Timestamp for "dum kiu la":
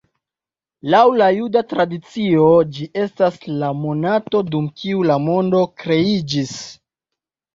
4.55-5.19